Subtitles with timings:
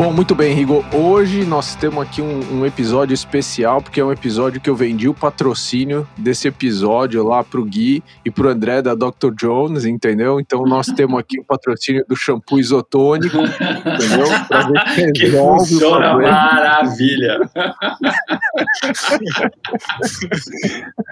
[0.00, 0.82] Bom, muito bem, Rigo.
[0.94, 5.06] Hoje nós temos aqui um, um, episódio especial, porque é um episódio que eu vendi
[5.06, 9.30] o patrocínio desse episódio lá pro Gui e pro André da Dr.
[9.36, 10.40] Jones, entendeu?
[10.40, 14.26] Então nós temos aqui o patrocínio do shampoo isotônico, entendeu?
[14.48, 17.38] Pra ver que funciona maravilha.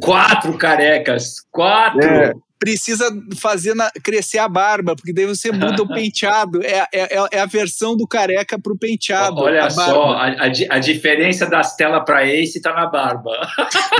[0.00, 2.02] quatro carecas, quatro.
[2.02, 2.32] É
[2.64, 6.62] precisa fazer na, crescer a barba, porque daí você muda o penteado.
[6.62, 9.36] É, é, é, é a versão do careca para o penteado.
[9.38, 13.32] Olha a só, a, a, a, diferença das telas para Ace está na barba.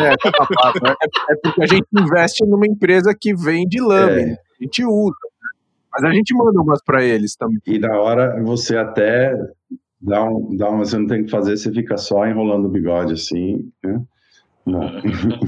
[0.00, 0.96] É, tá na barba.
[1.02, 4.32] É, é, porque a gente investe numa empresa que vende lâmina.
[4.32, 4.38] É.
[4.60, 5.14] A gente usa.
[5.92, 7.60] Mas a gente manda umas para eles também.
[7.66, 9.32] E na hora você até
[10.00, 13.12] dá um, dá uma, você não tem que fazer, você fica só enrolando o bigode
[13.12, 14.00] assim, né?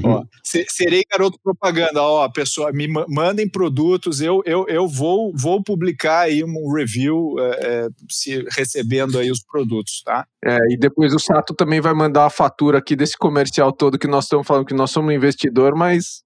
[0.05, 0.25] Ó,
[0.69, 2.02] serei garoto propaganda.
[2.02, 7.44] Ó, pessoal, me mandem produtos, eu, eu, eu vou, vou publicar aí um review é,
[7.44, 10.27] é, se, recebendo aí os produtos, tá?
[10.44, 14.09] É, e depois o Sato também vai mandar a fatura aqui desse comercial todo que
[14.09, 16.22] nós estamos falando que nós somos investidor, mas,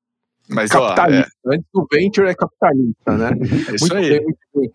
[0.49, 1.33] mas capitalista.
[1.47, 1.57] Ó, é.
[1.57, 3.31] Antes do venture é capitalista, né?
[3.71, 4.11] É isso muito aí.
[4.11, 4.71] Bem, muito bem.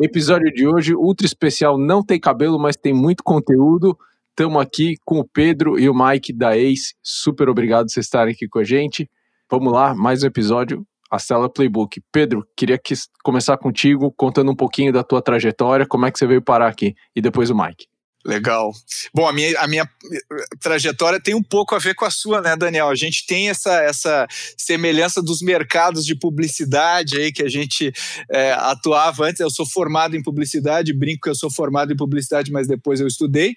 [0.00, 3.98] Episódio de hoje, ultra especial, não tem cabelo, mas tem muito conteúdo.
[4.38, 6.94] Estamos aqui com o Pedro e o Mike da Ace.
[7.02, 9.10] Super obrigado por vocês estarem aqui com a gente.
[9.50, 12.00] Vamos lá, mais um episódio, a Cela Playbook.
[12.12, 16.24] Pedro, queria que, começar contigo, contando um pouquinho da tua trajetória, como é que você
[16.24, 17.88] veio parar aqui, e depois o Mike.
[18.28, 18.74] Legal.
[19.14, 19.88] Bom, a minha, a minha
[20.60, 22.90] trajetória tem um pouco a ver com a sua, né, Daniel?
[22.90, 27.90] A gente tem essa, essa semelhança dos mercados de publicidade aí que a gente
[28.30, 29.40] é, atuava antes.
[29.40, 33.06] Eu sou formado em publicidade, brinco que eu sou formado em publicidade, mas depois eu
[33.06, 33.52] estudei.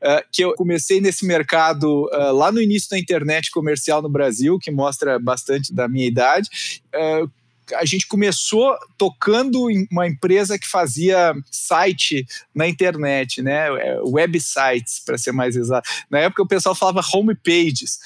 [0.00, 4.60] Uh, que eu comecei nesse mercado uh, lá no início da internet comercial no Brasil,
[4.60, 6.48] que mostra bastante da minha idade.
[6.94, 7.28] Uh,
[7.72, 13.68] a gente começou tocando em uma empresa que fazia site na internet, né?
[13.80, 15.88] É, websites, para ser mais exato.
[16.10, 17.98] Na época o pessoal falava homepages.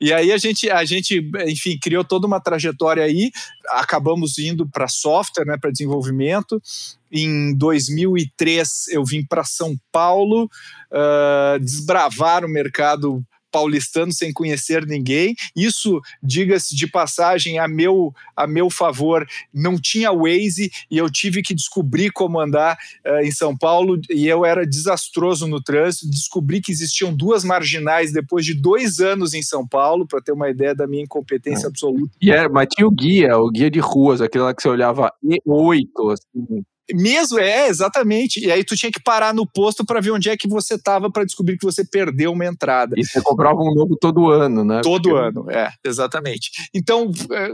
[0.00, 3.30] E aí a gente, a gente, enfim, criou toda uma trajetória aí.
[3.68, 5.56] Acabamos indo para software, né?
[5.60, 6.62] Para desenvolvimento.
[7.10, 13.22] Em 2003 eu vim para São Paulo uh, desbravar o mercado
[13.52, 15.36] paulistano sem conhecer ninguém.
[15.54, 21.42] Isso, diga-se de passagem, a meu, a meu favor, não tinha Waze e eu tive
[21.42, 22.76] que descobrir como andar
[23.06, 26.08] uh, em São Paulo e eu era desastroso no trânsito.
[26.08, 30.48] Descobri que existiam duas marginais depois de dois anos em São Paulo, para ter uma
[30.48, 31.68] ideia da minha incompetência é.
[31.68, 32.12] absoluta.
[32.20, 34.68] E yeah, é, mas tinha o guia, o guia de ruas, aquele lá que você
[34.68, 36.64] olhava E8, assim.
[36.90, 38.44] Mesmo, é, exatamente.
[38.44, 41.10] E aí tu tinha que parar no posto para ver onde é que você estava
[41.10, 42.94] para descobrir que você perdeu uma entrada.
[42.98, 44.80] E você comprava um novo todo ano, né?
[44.82, 45.24] Todo Porque...
[45.24, 46.50] ano, é, exatamente.
[46.74, 47.50] Então, é,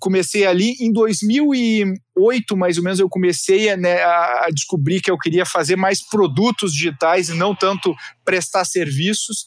[0.00, 5.18] comecei ali em 2008, mais ou menos, eu comecei a, né, a descobrir que eu
[5.18, 7.94] queria fazer mais produtos digitais e não tanto
[8.24, 9.46] prestar serviços.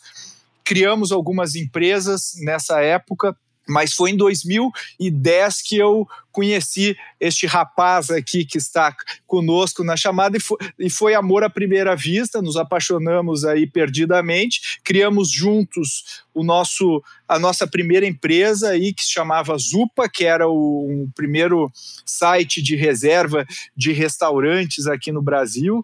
[0.64, 3.36] Criamos algumas empresas nessa época
[3.68, 8.94] mas foi em 2010 que eu conheci este rapaz aqui que está
[9.26, 14.80] conosco na chamada e foi, e foi, amor à primeira vista, nos apaixonamos aí perdidamente,
[14.84, 20.48] criamos juntos o nosso a nossa primeira empresa aí que se chamava Zupa, que era
[20.48, 21.72] o um primeiro
[22.06, 25.84] site de reserva de restaurantes aqui no Brasil.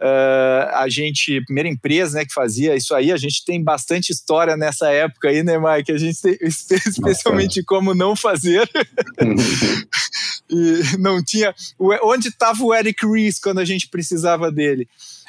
[0.00, 4.56] Uh, a gente, primeira empresa né, que fazia isso aí, a gente tem bastante história
[4.56, 5.92] nessa época aí, né, Mike?
[5.92, 8.66] A gente tem, especialmente como não fazer.
[10.48, 11.54] e não tinha.
[12.02, 14.88] Onde estava o Eric Ries quando a gente precisava dele?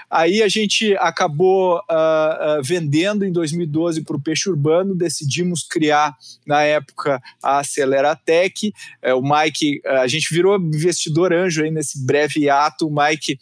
[0.09, 6.15] Aí a gente acabou uh, uh, vendendo em 2012 para o Peixe Urbano, decidimos criar,
[6.45, 8.73] na época, a Aceleratec.
[9.03, 12.87] Uh, o Mike, a gente virou investidor anjo aí nesse breve ato.
[12.87, 13.37] O Mike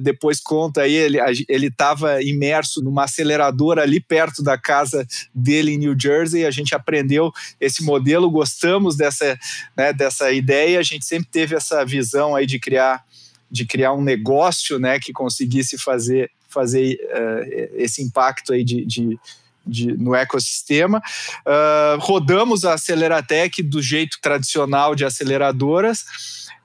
[0.00, 5.94] depois conta aí, ele estava imerso numa aceleradora ali perto da casa dele em New
[5.98, 6.46] Jersey.
[6.46, 7.30] A gente aprendeu
[7.60, 9.38] esse modelo, gostamos dessa,
[9.76, 10.80] né, dessa ideia.
[10.80, 13.04] A gente sempre teve essa visão aí de criar,
[13.50, 19.18] de criar um negócio né, que conseguisse fazer, fazer uh, esse impacto aí de, de
[19.66, 21.02] de, no ecossistema.
[21.40, 26.04] Uh, rodamos a Aceleratec do jeito tradicional de aceleradoras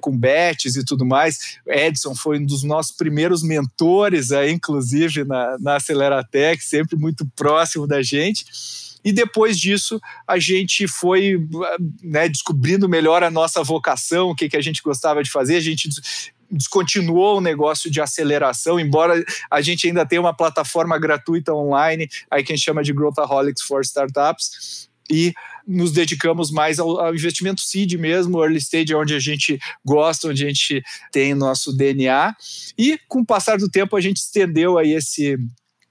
[0.01, 1.59] com bets e tudo mais.
[1.65, 7.87] Edson foi um dos nossos primeiros mentores, aí, inclusive, na, na Aceleratec, sempre muito próximo
[7.87, 8.45] da gente.
[9.03, 11.47] E depois disso, a gente foi
[12.03, 15.55] né, descobrindo melhor a nossa vocação, o que, que a gente gostava de fazer.
[15.55, 15.89] A gente
[16.51, 22.43] descontinuou o negócio de aceleração, embora a gente ainda tenha uma plataforma gratuita online, aí
[22.43, 25.33] que a gente chama de Growthaholics for Startups, e
[25.67, 30.43] nos dedicamos mais ao, ao, investimento seed mesmo, early stage, onde a gente gosta, onde
[30.43, 30.81] a gente
[31.11, 32.35] tem nosso DNA.
[32.77, 35.37] E com o passar do tempo, a gente estendeu aí esse,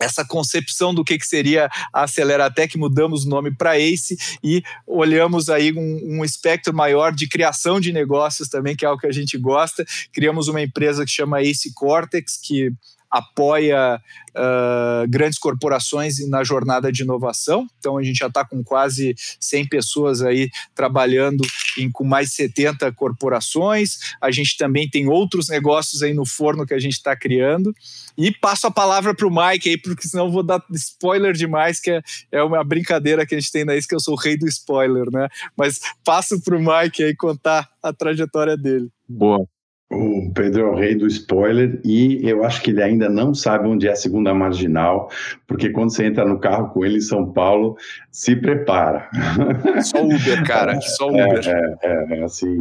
[0.00, 5.50] essa concepção do que, que seria a Aceleratec, mudamos o nome para ACE e olhamos
[5.50, 9.12] aí um, um, espectro maior de criação de negócios também, que é algo que a
[9.12, 9.85] gente gosta.
[10.12, 12.73] Criamos uma empresa que chama ACE Cortex, que
[13.10, 17.66] apoia uh, grandes corporações na jornada de inovação.
[17.78, 21.42] Então, a gente já está com quase 100 pessoas aí trabalhando
[21.76, 23.98] em, com mais de 70 corporações.
[24.20, 27.74] A gente também tem outros negócios aí no forno que a gente está criando.
[28.16, 31.90] E passo a palavra para o Mike aí, porque senão vou dar spoiler demais, que
[31.90, 32.02] é,
[32.32, 35.06] é uma brincadeira que a gente tem na que eu sou o rei do spoiler,
[35.10, 35.28] né?
[35.56, 38.88] Mas passo para o Mike aí contar a trajetória dele.
[39.08, 39.46] Boa.
[39.92, 43.66] O Pedro é o rei do spoiler e eu acho que ele ainda não sabe
[43.66, 45.10] onde é a segunda marginal,
[45.48, 47.76] porque quando você entra no carro com ele em São Paulo,
[48.08, 49.08] se prepara.
[49.82, 51.40] Só Uber, cara, só Uber.
[51.44, 52.58] É, é, é assim.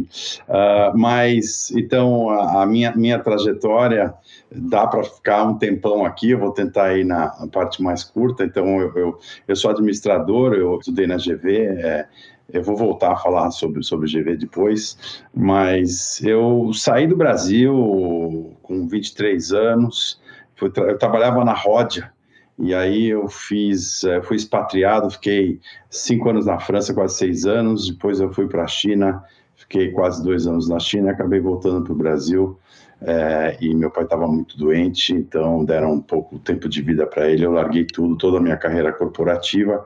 [0.48, 4.12] Uh, mas, então, a, a, minha, minha trajetória
[4.50, 8.44] dá para ficar um tempão aqui, eu vou tentar ir na, na parte mais curta.
[8.44, 12.06] Então, eu, eu, eu, sou administrador, eu estudei na GV, é,
[12.52, 18.56] eu vou voltar a falar sobre, sobre o GV depois, mas eu saí do Brasil
[18.62, 20.20] com 23 anos,
[20.56, 22.12] fui, eu trabalhava na Ródia,
[22.58, 25.58] e aí eu fiz, eh, fui expatriado, fiquei
[25.88, 29.24] cinco anos na França, quase seis anos, depois eu fui para a China,
[29.56, 32.58] fiquei quase dois anos na China, acabei voltando para o Brasil,
[33.02, 37.28] é, e meu pai estava muito doente, então deram um pouco tempo de vida para
[37.30, 37.44] ele.
[37.44, 39.84] Eu larguei tudo, toda a minha carreira corporativa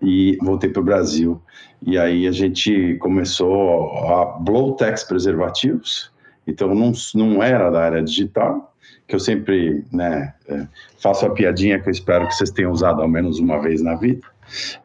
[0.00, 1.40] e voltei para o Brasil.
[1.82, 6.10] E aí a gente começou a Blowtex Preservativos,
[6.46, 8.74] então não, não era da área digital,
[9.06, 10.66] que eu sempre né, é,
[10.98, 13.94] faço a piadinha que eu espero que vocês tenham usado ao menos uma vez na
[13.94, 14.26] vida.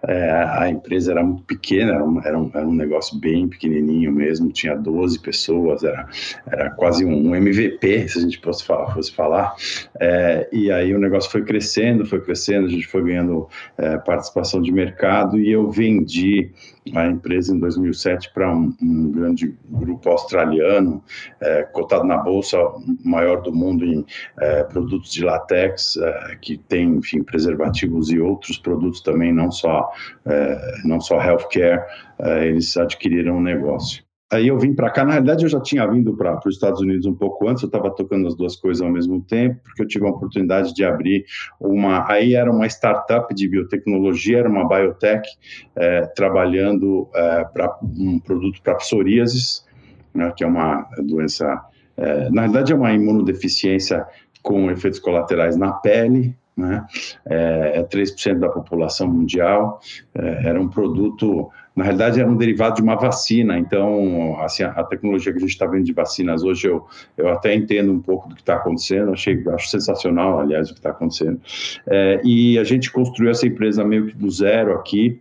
[0.08, 4.12] É, a empresa era muito pequena, era um, era, um, era um, negócio bem pequenininho
[4.12, 6.08] mesmo, tinha 12 pessoas, era,
[6.48, 8.94] era quase um, MVP, se a gente fosse falar.
[8.94, 9.56] Fosse falar.
[10.00, 13.48] É, e aí o negócio foi crescendo, foi crescendo, a gente foi ganhando
[13.78, 16.52] é, participação de mercado e eu vendi
[16.96, 21.04] a empresa em 2007 para um, um, grande grupo australiano,
[21.42, 22.58] é, cotado na bolsa,
[23.04, 24.06] maior do mundo em
[24.40, 29.90] é, produtos de latex, é, que tem, enfim, preservativos e outros produtos também, não só,
[30.26, 31.84] é, não só healthcare,
[32.20, 34.04] é, eles adquiriram um negócio.
[34.32, 37.08] Aí eu vim para cá, na realidade eu já tinha vindo para os Estados Unidos
[37.08, 40.06] um pouco antes, eu estava tocando as duas coisas ao mesmo tempo, porque eu tive
[40.06, 41.26] a oportunidade de abrir
[41.60, 45.28] uma, aí era uma startup de biotecnologia, era uma biotech,
[45.76, 49.66] é, trabalhando é, para um produto para psoríasis,
[50.14, 51.60] né, que é uma doença,
[51.98, 54.06] é, na verdade é uma imunodeficiência
[54.44, 56.86] com efeitos colaterais na pele, né?
[57.26, 59.80] É, é 3% da população mundial,
[60.14, 64.72] é, era um produto, na realidade era um derivado de uma vacina, então assim, a,
[64.72, 66.86] a tecnologia que a gente está vendo de vacinas hoje, eu,
[67.18, 70.80] eu até entendo um pouco do que está acontecendo, achei, acho sensacional, aliás, o que
[70.80, 71.40] está acontecendo,
[71.88, 75.20] é, e a gente construiu essa empresa meio que do zero aqui,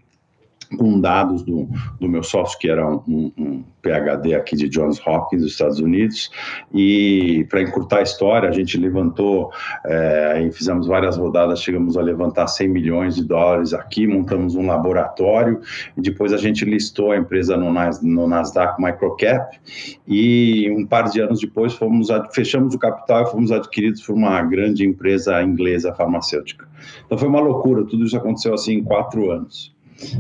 [0.76, 1.69] com dados do,
[2.00, 6.31] do meu sócio, que era um, um, PhD aqui de Johns Hopkins, dos Estados Unidos,
[6.75, 9.50] e para encurtar a história, a gente levantou,
[9.87, 14.67] é, e fizemos várias rodadas, chegamos a levantar 100 milhões de dólares aqui, montamos um
[14.67, 15.61] laboratório,
[15.97, 17.73] e depois a gente listou a empresa no,
[18.03, 19.58] no Nasdaq Microcap,
[20.06, 24.43] e um par de anos depois fomos fechamos o capital e fomos adquiridos por uma
[24.43, 26.69] grande empresa inglesa farmacêutica.
[27.06, 29.78] Então foi uma loucura, tudo isso aconteceu assim em quatro anos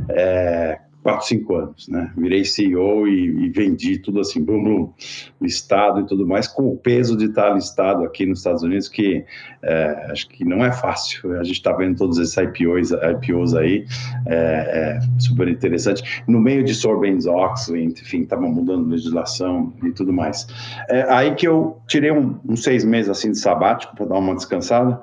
[0.08, 2.12] é, quatro, cinco anos, né?
[2.16, 4.92] Virei CEO e, e, vendi tudo assim, bum, bum,
[5.40, 9.24] listado e tudo mais, com o peso de estar listado aqui nos Estados Unidos, que
[9.62, 11.38] é, acho que não é fácil.
[11.38, 13.86] A gente está vendo todos esses IPOs, IPOs aí,
[14.26, 16.22] é, é super interessante.
[16.26, 20.46] No meio de Sarbanes-Oxley, enfim, estava mudando legislação e tudo mais.
[20.90, 24.34] É aí que eu tirei um, uns seis meses assim de sabático para dar uma
[24.34, 25.00] descansada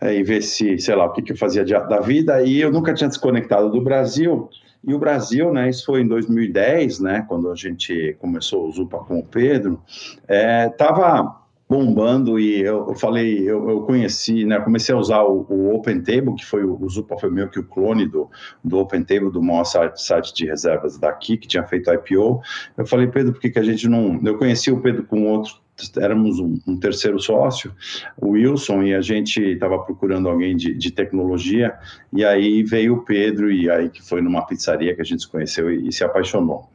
[0.00, 2.42] é, e ver se, sei lá, o que, que eu fazia de, da vida.
[2.42, 4.48] E eu nunca tinha desconectado do Brasil.
[4.86, 8.98] E o Brasil, né, isso foi em 2010, né, quando a gente começou o Zupa
[8.98, 9.82] com o Pedro,
[10.28, 15.44] estava é, bombando e eu, eu falei, eu, eu, conheci, né, comecei a usar o,
[15.50, 18.30] o Open Table, que foi o, o Zupa foi meio que o clone do,
[18.62, 22.40] do Open Table, do maior site, site de reservas daqui, que tinha feito IPO.
[22.76, 24.20] Eu falei, Pedro, por que, que a gente não...
[24.24, 25.65] Eu conheci o Pedro com outro
[25.98, 27.72] éramos um, um, terceiro sócio,
[28.16, 31.74] o Wilson, e a gente estava procurando alguém de, de, tecnologia,
[32.12, 35.28] e aí veio o Pedro, e aí que foi numa pizzaria que a gente se
[35.28, 36.68] conheceu e, e se apaixonou.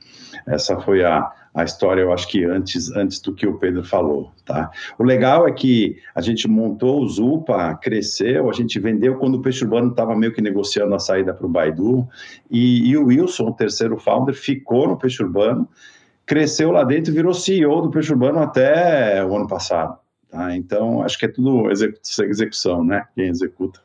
[0.48, 4.32] Essa foi a, a história, eu acho que antes, antes do que o Pedro falou,
[4.46, 4.72] tá?
[4.98, 9.42] O legal é que a gente montou o Zupa, cresceu, a gente vendeu quando o
[9.42, 12.08] Peixe Urbano estava meio que negociando a saída para o Baidu,
[12.50, 15.68] e, e o Wilson, o terceiro founder, ficou no Peixe Urbano,
[16.32, 19.98] cresceu lá dentro e virou CEO do Peixe Urbano até o ano passado.
[20.30, 20.56] Tá?
[20.56, 23.04] Então, acho que é tudo execução, né?
[23.14, 23.82] Quem executa.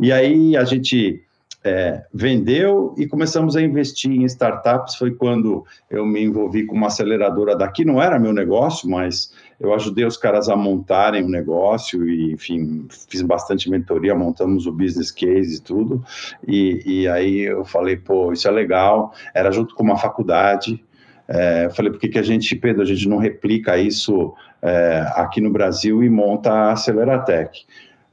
[0.00, 1.22] E aí a gente
[1.62, 4.94] é, vendeu e começamos a investir em startups.
[4.94, 7.84] Foi quando eu me envolvi com uma aceleradora daqui.
[7.84, 12.86] Não era meu negócio, mas eu ajudei os caras a montarem o negócio e, enfim,
[13.10, 16.02] fiz bastante mentoria, montamos o business case e tudo.
[16.48, 19.12] E, e aí eu falei, pô, isso é legal.
[19.34, 20.82] Era junto com uma faculdade.
[21.32, 25.06] É, eu falei, por que, que a gente, Pedro, a gente não replica isso é,
[25.14, 27.64] aqui no Brasil e monta a Aceleratec?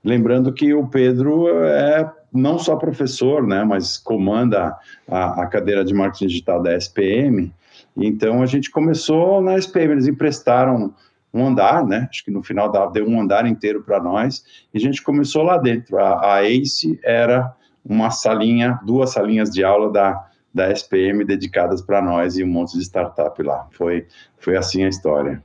[0.03, 4.77] Lembrando que o Pedro é não só professor, né, mas comanda
[5.09, 7.51] a, a cadeira de marketing digital da SPM.
[7.95, 10.93] Então a gente começou na SPM, eles emprestaram
[11.33, 12.07] um andar, né?
[12.09, 15.57] Acho que no final deu um andar inteiro para nós e a gente começou lá
[15.57, 15.97] dentro.
[15.97, 17.51] A, a ACE era
[17.83, 22.75] uma salinha, duas salinhas de aula da, da SPM dedicadas para nós e um monte
[22.75, 23.67] de startup lá.
[23.71, 24.07] Foi,
[24.39, 25.41] foi assim a história.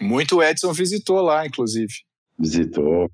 [0.00, 1.92] Muito Edson visitou lá, inclusive.
[2.38, 3.10] Visitou.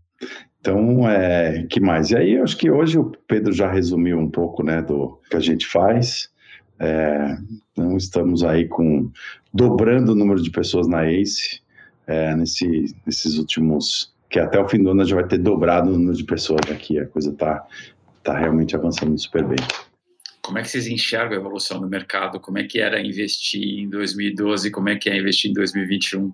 [0.60, 2.10] Então, é, que mais?
[2.10, 5.36] E aí, eu acho que hoje o Pedro já resumiu um pouco, né, do que
[5.36, 6.28] a gente faz.
[6.78, 7.36] É,
[7.72, 9.10] então, estamos aí com
[9.52, 11.62] dobrando o número de pessoas na ACE
[12.06, 15.92] é, nesse, nesses últimos, que até o fim do ano já vai ter dobrado o
[15.94, 16.98] número de pessoas aqui.
[16.98, 17.66] A coisa está
[18.22, 19.58] tá realmente avançando super bem.
[20.48, 22.40] Como é que vocês enxergam a evolução do mercado?
[22.40, 24.70] Como é que era investir em 2012?
[24.70, 26.32] Como é que é investir em 2021?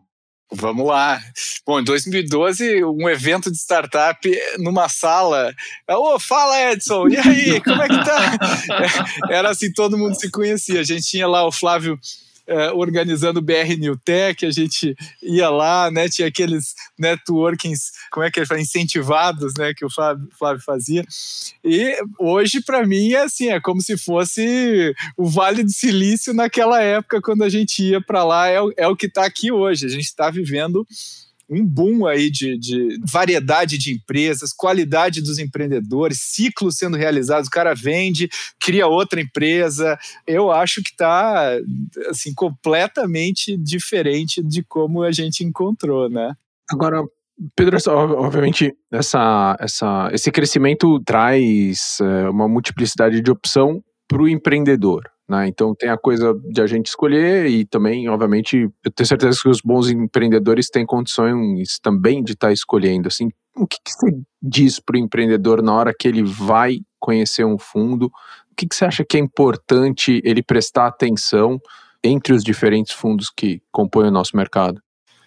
[0.53, 1.21] Vamos lá.
[1.67, 4.21] Bom, em 2012, um evento de startup
[4.61, 5.53] numa sala.
[5.91, 8.39] Ô, oh, fala Edson, e aí, como é que tá?
[9.29, 10.79] Era assim, todo mundo se conhecia.
[10.79, 11.99] A gente tinha lá o Flávio
[12.47, 18.25] é, organizando o BR New Tech, a gente ia lá, né, tinha aqueles networkings, como
[18.25, 21.05] é que ele fala, incentivados, né, que o Flávio, Flávio fazia.
[21.65, 26.81] E hoje, para mim, é assim, é como se fosse o Vale do Silício naquela
[26.81, 29.87] época, quando a gente ia para lá, é, é o que está aqui hoje.
[29.87, 30.87] A gente está vivendo
[31.49, 37.51] um boom aí de, de, variedade de empresas, qualidade dos empreendedores, ciclos sendo realizados, o
[37.51, 38.29] cara vende,
[38.61, 39.99] cria outra empresa.
[40.27, 41.57] Eu acho que está
[42.09, 46.35] assim, completamente diferente de como a gente encontrou, né?
[46.71, 47.03] Agora,
[47.57, 55.03] Pedro, obviamente, essa, essa, esse crescimento traz é, uma multiplicidade de opção para o empreendedor.
[55.29, 55.49] Né?
[55.49, 59.49] Então tem a coisa de a gente escolher e também, obviamente, eu tenho certeza que
[59.49, 63.09] os bons empreendedores têm condições também de estar tá escolhendo.
[63.09, 67.45] Assim, o que, que você diz para o empreendedor na hora que ele vai conhecer
[67.45, 68.07] um fundo?
[68.51, 71.61] O que, que você acha que é importante ele prestar atenção
[72.03, 74.81] entre os diferentes fundos que compõem o nosso mercado?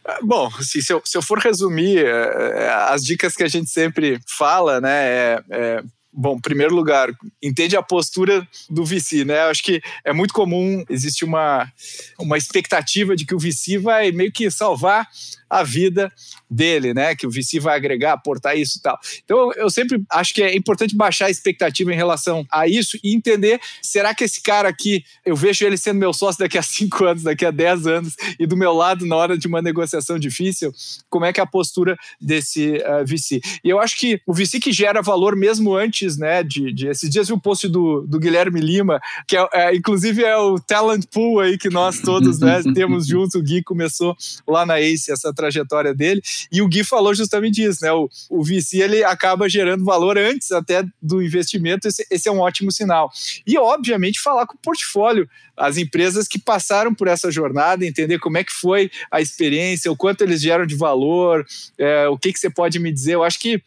[0.06, 3.70] Ah, bom, assim, se, eu, se eu for resumir, é, as dicas que a gente
[3.70, 5.84] sempre fala, né, é, é
[6.20, 7.10] Bom, em primeiro lugar,
[7.44, 9.42] entende a postura do VC, né?
[9.42, 11.72] Acho que é muito comum, existe uma,
[12.18, 15.08] uma expectativa de que o VC vai meio que salvar
[15.50, 16.12] a vida
[16.50, 17.16] dele, né?
[17.16, 18.98] Que o VC vai agregar, aportar isso e tal.
[19.24, 23.16] Então, eu sempre acho que é importante baixar a expectativa em relação a isso e
[23.16, 27.06] entender: será que esse cara aqui, eu vejo ele sendo meu sócio daqui a cinco
[27.06, 30.72] anos, daqui a dez anos, e do meu lado na hora de uma negociação difícil?
[31.10, 33.42] Como é que é a postura desse uh, eh, VC?
[33.64, 36.44] E eu acho que o VC que gera valor mesmo antes, né?
[36.44, 40.24] De, de esses dias vi um post do, do Guilherme Lima, que é, é, inclusive
[40.24, 43.36] é o talent pool aí que nós todos né, temos juntos.
[43.36, 44.16] O Gui começou
[44.48, 46.22] lá na Ace essa trajetória dele.
[46.52, 47.94] E o Gui falou justamente isso, né?
[47.94, 52.40] O, o VC ele acaba gerando valor antes até do investimento, esse, esse é um
[52.40, 53.10] ótimo sinal.
[53.46, 58.38] E, obviamente, falar com o portfólio, as empresas que passaram por essa jornada, entender como
[58.38, 61.46] é que foi a experiência, o quanto eles geram de valor,
[61.78, 63.16] é, o que, que você pode me dizer.
[63.16, 63.62] Eu acho que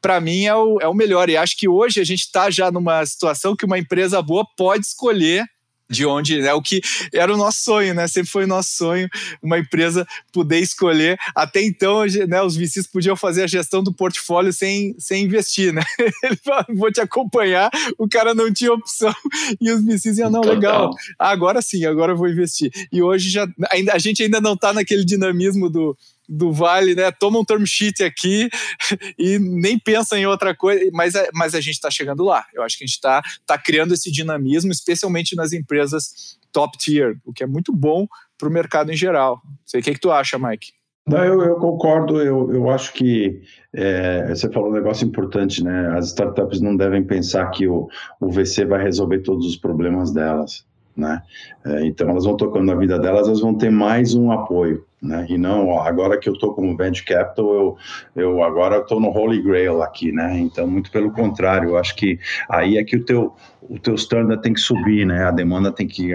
[0.00, 1.28] para mim é o, é o melhor.
[1.28, 4.86] E acho que hoje a gente está já numa situação que uma empresa boa pode
[4.86, 5.44] escolher
[5.88, 6.80] de onde é o que
[7.12, 8.08] era o nosso sonho, né?
[8.08, 9.08] Sempre foi o nosso sonho
[9.42, 11.18] uma empresa poder escolher.
[11.34, 15.82] Até então, né, os VCs podiam fazer a gestão do portfólio sem, sem investir, né?
[16.22, 19.14] Ele fala, vou te acompanhar, o cara não tinha opção
[19.60, 22.70] e os VCs iam, não, legal, agora sim, agora eu vou investir.
[22.92, 25.96] E hoje já ainda, a gente ainda não está naquele dinamismo do
[26.28, 27.10] do Vale, né?
[27.10, 28.48] Toma um term sheet aqui
[29.18, 32.44] e nem pensa em outra coisa, mas, mas a gente está chegando lá.
[32.54, 37.16] Eu acho que a gente está tá criando esse dinamismo, especialmente nas empresas top tier,
[37.24, 38.06] o que é muito bom
[38.38, 39.40] para o mercado em geral.
[39.64, 40.72] Sei o que, que tu acha, Mike?
[41.06, 43.40] Não, eu, eu concordo, eu, eu acho que
[43.72, 45.96] é, você falou um negócio importante, né?
[45.96, 47.88] As startups não devem pensar que o,
[48.20, 50.66] o VC vai resolver todos os problemas delas,
[50.96, 51.22] né?
[51.64, 55.26] É, então elas vão tocando na vida delas, elas vão ter mais um apoio, né?
[55.28, 57.76] E não, ó, agora que eu estou como venture capital, eu,
[58.14, 60.38] eu agora estou no holy grail aqui, né?
[60.38, 63.34] Então muito pelo contrário, eu acho que aí é que o teu
[63.68, 65.24] o teu standard tem que subir, né?
[65.24, 66.12] A demanda tem que,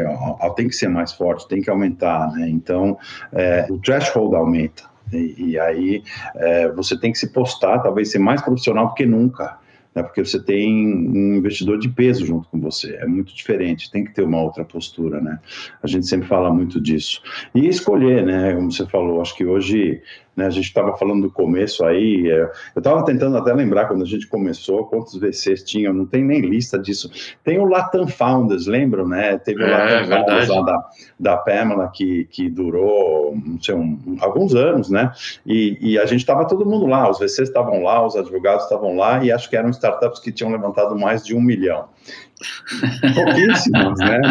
[0.56, 2.48] tem que ser mais forte, tem que aumentar, né?
[2.48, 2.98] Então,
[3.34, 4.84] é, o threshold aumenta.
[5.12, 6.02] E, e aí
[6.36, 9.60] é, você tem que se postar, talvez ser mais profissional do que nunca
[9.96, 14.04] né, porque você tem um investidor de peso junto com você, é muito diferente, tem
[14.04, 15.40] que ter uma outra postura, né?
[15.84, 17.22] A gente sempre fala muito disso.
[17.54, 20.02] E escolher, né, como você falou, acho que hoje
[20.36, 24.04] né, a gente estava falando do começo aí, é, eu estava tentando até lembrar quando
[24.04, 27.12] a gente começou, quantos VCs tinham, não tem nem lista disso.
[27.44, 29.38] Tem o Latam Founders, lembram, né?
[29.38, 33.76] Teve o é, Latam é Founders lá da, da Pamela, que, que durou, não sei,
[33.76, 35.12] um, alguns anos, né?
[35.46, 38.96] E, e a gente estava todo mundo lá, os VCs estavam lá, os advogados estavam
[38.96, 41.90] lá, e acho que eram startups que tinham levantado mais de um milhão.
[43.14, 44.22] Pouquíssimas, né?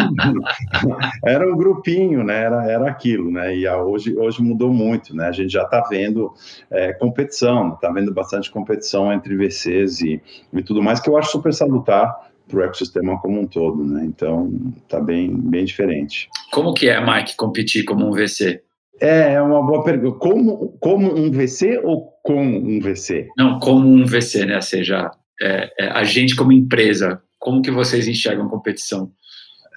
[1.25, 2.43] Era um grupinho, né?
[2.43, 3.55] Era, era aquilo, né?
[3.55, 5.27] E hoje, hoje mudou muito, né?
[5.27, 6.33] A gente já está vendo
[6.69, 10.21] é, competição, está vendo bastante competição entre VCs e,
[10.53, 14.03] e tudo mais, que eu acho super salutar para o ecossistema como um todo, né?
[14.05, 14.51] Então,
[14.83, 16.29] está bem, bem diferente.
[16.51, 18.61] Como que é, Mike, competir como um VC?
[18.99, 20.19] É, é uma boa pergunta.
[20.19, 23.29] Como, como um VC ou com um VC?
[23.35, 24.57] Não, como um VC, né?
[24.57, 25.09] Ou seja,
[25.41, 29.11] é, é, a gente como empresa, como que vocês enxergam competição?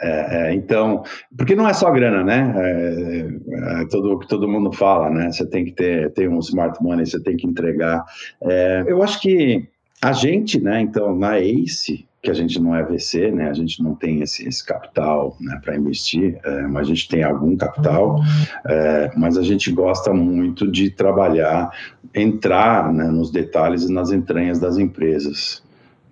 [0.03, 1.03] É, é, então,
[1.37, 2.55] porque não é só grana, né?
[2.57, 5.33] É, é, todo que todo mundo fala, né?
[5.33, 8.05] Você tem que ter, ter um smart money, você tem que entregar.
[8.43, 9.67] É, eu acho que
[10.03, 10.83] a gente, né?
[10.83, 13.49] Então, na ACE, que a gente não é VC, né?
[13.49, 17.23] A gente não tem esse, esse capital né, para investir, é, mas a gente tem
[17.23, 18.21] algum capital,
[18.67, 21.71] é, mas a gente gosta muito de trabalhar,
[22.15, 25.64] entrar né, nos detalhes e nas entranhas das empresas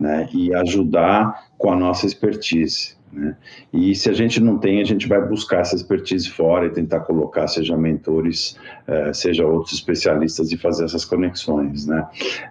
[0.03, 2.97] né, e ajudar com a nossa expertise.
[3.13, 3.37] Né?
[3.73, 7.01] E se a gente não tem, a gente vai buscar essa expertise fora e tentar
[7.01, 11.87] colocar, seja mentores, eh, seja outros especialistas e fazer essas conexões.
[11.87, 12.05] Né?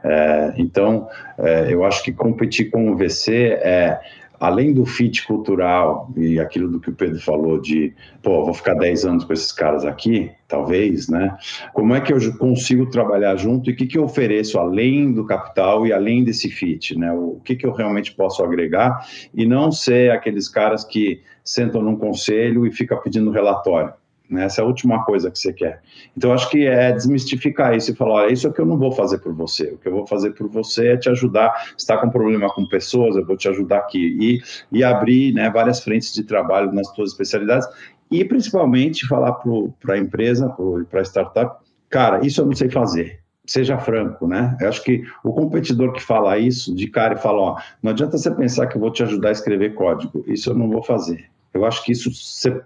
[0.03, 3.99] Eh, então, eh, eu acho que competir com o VC é
[4.41, 7.93] além do fit cultural e aquilo do que o Pedro falou de,
[8.23, 11.37] pô, vou ficar 10 anos com esses caras aqui, talvez, né?
[11.73, 15.27] Como é que eu consigo trabalhar junto e o que, que eu ofereço além do
[15.27, 17.13] capital e além desse fit, né?
[17.13, 21.95] O que, que eu realmente posso agregar e não ser aqueles caras que sentam num
[21.95, 23.93] conselho e ficam pedindo relatório.
[24.31, 24.45] Né?
[24.45, 25.81] Essa é a última coisa que você quer.
[26.15, 28.77] Então, acho que é desmistificar isso e falar: olha, isso é o que eu não
[28.77, 29.65] vou fazer por você.
[29.73, 31.51] O que eu vou fazer por você é te ajudar.
[31.77, 34.17] Se está com problema com pessoas, eu vou te ajudar aqui.
[34.19, 34.41] E,
[34.71, 37.67] e abrir né, várias frentes de trabalho nas suas especialidades.
[38.09, 39.33] E, principalmente, falar
[39.79, 40.55] para a empresa,
[40.89, 41.57] para a startup:
[41.89, 44.55] cara, isso eu não sei fazer seja franco, né?
[44.61, 48.17] Eu acho que o competidor que fala isso de cara e fala, ó, não adianta
[48.17, 51.25] você pensar que eu vou te ajudar a escrever código, isso eu não vou fazer.
[51.53, 52.61] Eu acho que isso você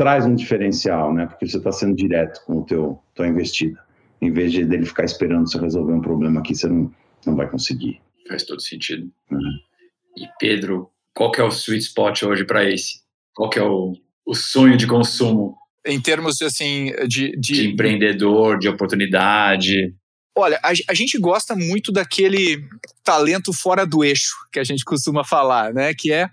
[0.00, 1.26] traz um diferencial, né?
[1.26, 3.78] Porque você está sendo direto com o teu tua investida.
[4.22, 6.90] Em vez de dele ficar esperando você resolver um problema aqui, você não,
[7.26, 8.00] não vai conseguir.
[8.26, 9.12] Faz todo sentido.
[9.30, 9.58] Uhum.
[10.16, 13.02] E Pedro, qual que é o sweet spot hoje para esse?
[13.34, 13.92] Qual que é o,
[14.24, 15.54] o sonho de consumo?
[15.86, 17.52] Em termos assim de, de...
[17.52, 19.94] de empreendedor, de oportunidade.
[20.40, 22.64] Olha, a, a, gente gosta muito daquele
[23.04, 25.92] talento fora do eixo que a gente costuma falar, né?
[25.94, 26.28] Que é,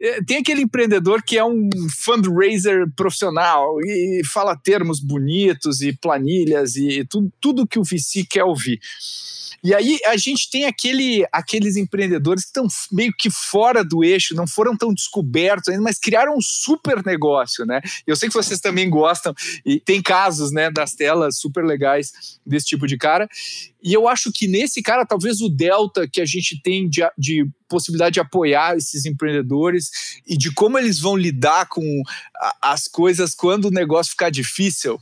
[0.00, 1.68] é tem aquele empreendedor que é um
[1.98, 8.44] fundraiser profissional e fala termos bonitos e planilhas e tudo, tudo que o VC quer
[8.44, 8.80] ouvir.
[9.62, 14.34] E aí a gente tem aquele, aqueles empreendedores que estão meio que fora do eixo,
[14.34, 17.80] não foram tão descobertos ainda, mas criaram um super negócio, né?
[18.06, 22.66] Eu sei que vocês também gostam, e tem casos, né, das telas super legais desse
[22.66, 23.28] tipo de cara.
[23.82, 27.48] E eu acho que nesse cara, talvez o delta que a gente tem de, de
[27.68, 32.02] possibilidade de apoiar esses empreendedores e de como eles vão lidar com
[32.60, 34.98] as coisas quando o negócio ficar difícil.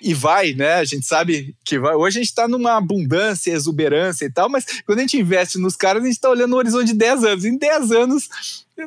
[0.00, 0.74] E vai, né?
[0.74, 1.94] A gente sabe que vai.
[1.94, 5.74] Hoje a gente está numa abundância, exuberância e tal, mas quando a gente investe nos
[5.74, 7.44] caras, a gente está olhando no horizonte de 10 anos.
[7.44, 8.28] Em 10 anos,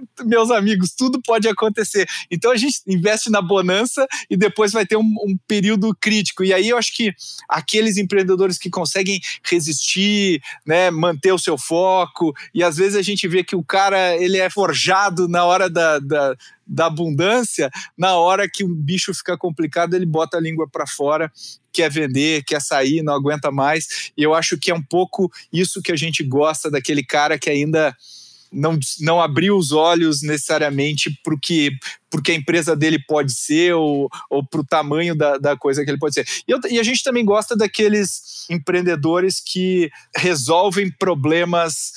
[0.26, 2.08] meus amigos, tudo pode acontecer.
[2.30, 6.44] Então a gente investe na bonança e depois vai ter um, um, período crítico.
[6.44, 7.14] E aí eu acho que
[7.48, 13.28] aqueles empreendedores que conseguem resistir, né, manter o seu foco, e às vezes a gente
[13.28, 18.50] vê que o cara ele é forjado na hora da, da da abundância, na hora
[18.50, 21.32] que o bicho fica complicado, ele bota a língua para fora,
[21.72, 24.12] quer vender, quer sair, não aguenta mais.
[24.18, 27.50] E eu acho que é um pouco isso que a gente gosta daquele cara que
[27.50, 27.96] ainda
[28.54, 31.72] não, não abrir os olhos necessariamente para o que
[32.10, 35.90] porque a empresa dele pode ser ou, ou para o tamanho da, da coisa que
[35.90, 36.28] ele pode ser.
[36.48, 41.92] E, eu, e a gente também gosta daqueles empreendedores que resolvem problemas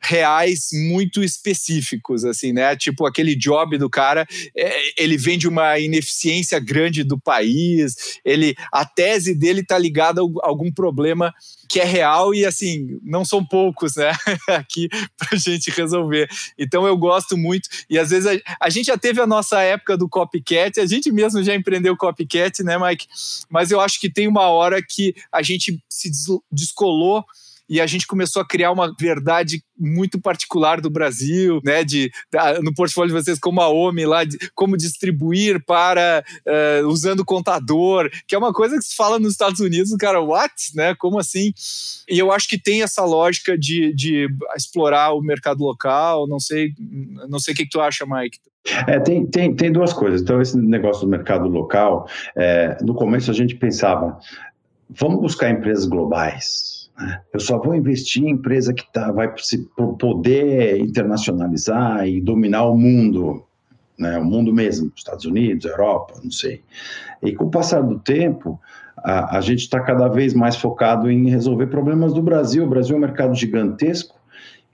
[0.00, 2.74] reais muito específicos, assim, né?
[2.76, 8.54] Tipo aquele job do cara, é, ele vem de uma ineficiência grande do país, ele
[8.72, 11.32] a tese dele tá ligada a algum problema
[11.68, 14.12] que é real e assim não são poucos, né?
[14.48, 16.28] Aqui para gente resolver.
[16.58, 19.96] Então eu gosto muito e às vezes a, a, gente já teve a nossa época
[19.96, 23.06] do copycat, a gente mesmo já empreendeu copycat, né, Mike?
[23.48, 26.10] Mas eu acho que tem uma hora que a gente se
[26.50, 27.24] descolou
[27.70, 31.84] e a gente começou a criar uma verdade muito particular do Brasil, né?
[31.84, 32.10] De,
[32.62, 38.10] no portfólio de vocês, como a OMI lá, de, como distribuir para uh, usando contador,
[38.26, 40.52] que é uma coisa que se fala nos Estados Unidos, cara, what?
[40.74, 40.96] Né?
[40.96, 41.52] Como assim?
[42.10, 46.74] E eu acho que tem essa lógica de, de explorar o mercado local, não sei,
[47.28, 48.40] não sei o que, que tu acha, Mike.
[48.88, 50.20] É, tem, tem, tem duas coisas.
[50.20, 54.18] Então, esse negócio do mercado local, é, no começo a gente pensava,
[54.88, 56.79] vamos buscar empresas globais
[57.32, 59.32] eu só vou investir em empresa que tá, vai
[59.98, 63.44] poder internacionalizar e dominar o mundo,
[63.98, 64.18] né?
[64.18, 66.62] o mundo mesmo, Estados Unidos, Europa, não sei.
[67.22, 68.60] E com o passar do tempo,
[68.98, 72.64] a, a gente está cada vez mais focado em resolver problemas do Brasil.
[72.64, 74.18] O Brasil é um mercado gigantesco,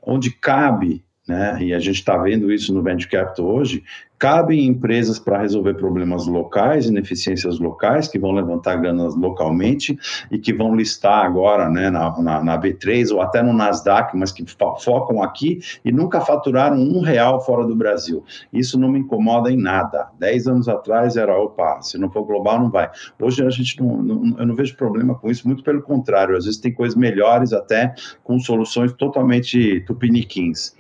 [0.02, 1.58] onde cabe né?
[1.60, 3.82] E a gente está vendo isso no Venture Capital hoje,
[4.18, 9.98] cabem empresas para resolver problemas locais, ineficiências locais, que vão levantar ganas localmente
[10.30, 14.32] e que vão listar agora né, na, na, na B3 ou até no Nasdaq, mas
[14.32, 14.44] que
[14.82, 18.24] focam aqui e nunca faturaram um real fora do Brasil.
[18.52, 20.08] Isso não me incomoda em nada.
[20.18, 22.90] Dez anos atrás era, opa, se não for global, não vai.
[23.20, 26.44] Hoje a gente não, não, eu não vejo problema com isso, muito pelo contrário, às
[26.44, 30.74] vezes tem coisas melhores até com soluções totalmente tupiniquins.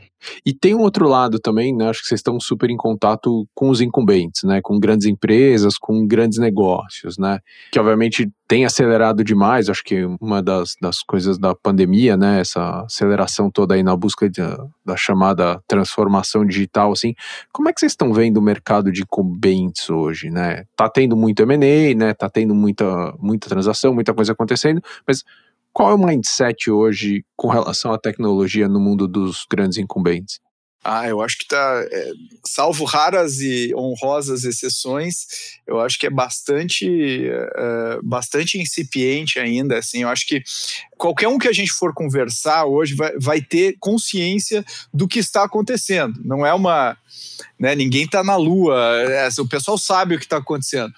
[0.44, 1.88] E tem um outro lado também, né?
[1.88, 4.60] Acho que vocês estão super em contato com os incumbentes, né?
[4.62, 7.38] Com grandes empresas, com grandes negócios, né?
[7.70, 9.68] Que obviamente tem acelerado demais.
[9.68, 12.40] Acho que uma das, das coisas da pandemia, né?
[12.40, 14.42] Essa aceleração toda aí na busca de,
[14.84, 17.14] da chamada transformação digital, assim.
[17.52, 20.64] Como é que vocês estão vendo o mercado de incumbentes hoje, né?
[20.76, 22.14] Tá tendo muito M&A, né?
[22.14, 25.24] Tá tendo muita, muita transação, muita coisa acontecendo, mas
[25.76, 30.40] qual é o mindset hoje com relação à tecnologia no mundo dos grandes incumbentes?
[30.82, 32.12] Ah, eu acho que está, é,
[32.46, 35.26] salvo raras e honrosas exceções,
[35.66, 39.76] eu acho que é bastante, é, bastante incipiente ainda.
[39.76, 40.42] Assim, eu acho que
[40.96, 45.44] qualquer um que a gente for conversar hoje vai, vai ter consciência do que está
[45.44, 46.20] acontecendo.
[46.24, 46.96] Não é uma,
[47.58, 48.76] né, ninguém está na lua,
[49.08, 50.92] é, o pessoal sabe o que está acontecendo.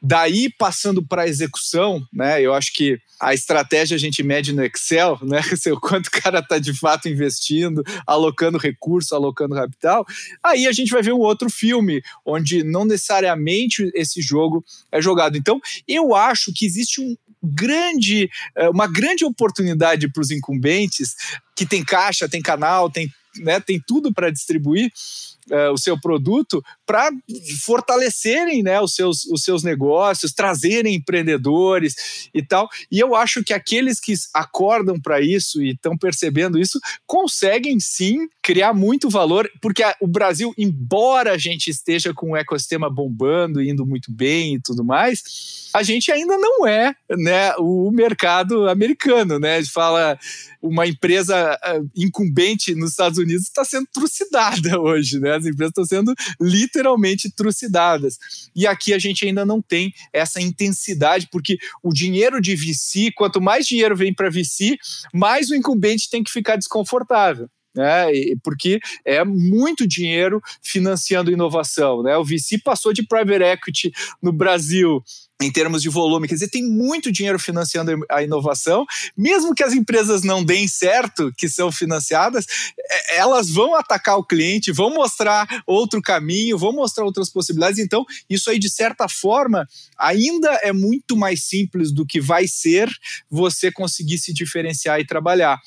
[0.00, 4.64] Daí passando para a execução, né, eu acho que a estratégia a gente mede no
[4.64, 5.40] Excel, né?
[5.72, 10.04] O quanto o cara está de fato investindo, alocando recurso, alocando capital.
[10.42, 15.38] Aí a gente vai ver um outro filme, onde não necessariamente esse jogo é jogado.
[15.38, 21.14] Então, eu acho que existe um grande, eh, uma grande oportunidade para os incumbentes
[21.56, 24.92] que tem caixa, tem canal, tem, né, tem tudo para distribuir
[25.50, 27.10] uh, o seu produto para
[27.64, 32.68] fortalecerem né, os, seus, os seus negócios, trazerem empreendedores e tal.
[32.90, 38.28] E eu acho que aqueles que acordam para isso e estão percebendo isso conseguem sim
[38.42, 43.62] criar muito valor, porque a, o Brasil, embora a gente esteja com o ecossistema bombando,
[43.62, 49.38] indo muito bem e tudo mais, a gente ainda não é né, o mercado americano,
[49.38, 49.62] né?
[49.64, 50.18] Fala
[50.60, 55.31] uma empresa uh, incumbente nos Estados Unidos está sendo trucidada hoje, né?
[55.36, 58.18] As empresas estão sendo literalmente trucidadas.
[58.54, 63.40] E aqui a gente ainda não tem essa intensidade, porque o dinheiro de VC, quanto
[63.40, 64.76] mais dinheiro vem para VC,
[65.12, 68.06] mais o incumbente tem que ficar desconfortável né?
[68.42, 72.16] Porque é muito dinheiro financiando inovação, né?
[72.16, 73.92] O VC passou de private equity
[74.22, 75.02] no Brasil
[75.42, 79.72] em termos de volume, quer dizer, tem muito dinheiro financiando a inovação, mesmo que as
[79.72, 82.46] empresas não deem certo, que são financiadas,
[82.78, 87.78] é, elas vão atacar o cliente, vão mostrar outro caminho, vão mostrar outras possibilidades.
[87.78, 92.88] Então, isso aí, de certa forma, ainda é muito mais simples do que vai ser
[93.30, 95.60] você conseguir se diferenciar e trabalhar.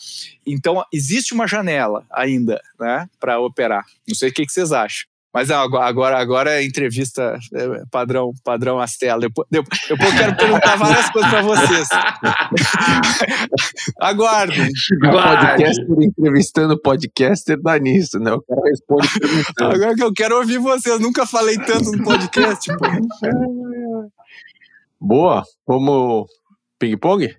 [0.45, 3.85] Então, existe uma janela ainda né, para operar.
[4.07, 5.14] Não sei o que, vocês acham.
[5.36, 9.26] Mas agora, agora é entrevista é, padrão, padrão Astela.
[9.26, 11.89] Eu, eu, eu, quero perguntar várias coisas para vocês.
[14.00, 14.71] Aguardem.
[15.02, 18.32] Podcaster entrevistando podcaster dá nisso, né?
[18.32, 19.10] O cara responde.
[19.60, 22.71] Agora que eu quero ouvir vocês, nunca falei tanto no podcast.
[22.78, 22.86] Pô.
[25.02, 26.28] Boa, vamos
[26.80, 27.36] ping-pong?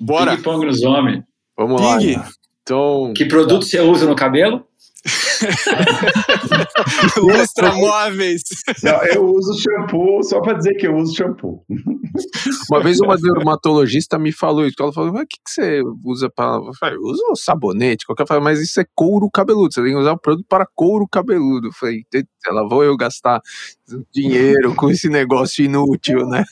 [0.00, 0.36] Bora.
[0.36, 1.22] Ping-pong nos homens.
[1.54, 2.16] Vamos Ping.
[2.16, 2.30] lá.
[2.62, 4.69] Então, que produto você usa no cabelo?
[7.16, 8.42] Lustra móveis.
[8.82, 11.64] Não, eu uso shampoo só para dizer que eu uso shampoo.
[12.70, 14.76] Uma vez uma dermatologista me falou isso.
[14.78, 16.56] Ela falou: Mas o que, que você usa para.
[16.56, 19.72] Eu falei: uso sabonete, qualquer coisa, mas isso é couro cabeludo.
[19.72, 21.68] Você tem que usar um produto para couro cabeludo.
[21.68, 22.04] Eu falei:
[22.46, 23.40] Ela vou eu gastar
[24.12, 26.44] dinheiro com esse negócio inútil, né?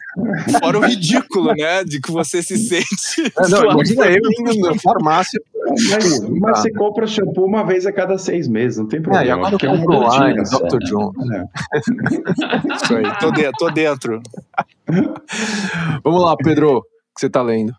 [0.59, 1.85] Fora o ridículo, né?
[1.85, 3.33] De que você se sente.
[3.37, 5.41] É, não, imagina eu indo na farmácia.
[5.69, 9.25] Mas, mas você compra shampoo uma vez a cada seis meses, não tem problema.
[9.25, 10.43] É, e agora eu é compro online.
[10.43, 10.79] Dr.
[10.87, 11.13] John.
[11.33, 11.45] É.
[12.75, 13.53] Isso aí, tô dentro.
[13.59, 14.23] Tô dentro.
[16.03, 17.73] Vamos lá, Pedro, o que você tá lendo?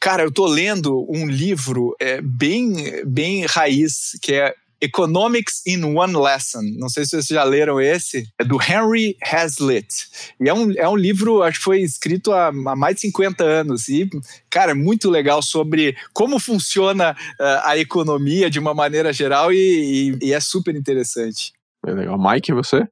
[0.00, 2.74] Cara, eu tô lendo um livro é, bem,
[3.06, 6.62] bem raiz, que é Economics in One Lesson.
[6.78, 8.26] Não sei se vocês já leram esse.
[8.38, 10.06] É do Henry Hazlitt.
[10.40, 13.44] E é um, é um livro, acho que foi escrito há, há mais de 50
[13.44, 13.88] anos.
[13.88, 14.08] E,
[14.50, 20.16] cara, é muito legal sobre como funciona uh, a economia de uma maneira geral e,
[20.20, 21.52] e, e é super interessante.
[21.86, 22.18] É legal.
[22.18, 22.86] Mike, você?